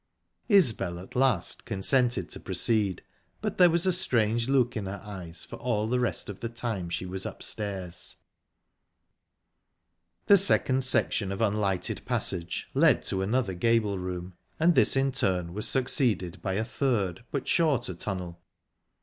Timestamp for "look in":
4.49-4.87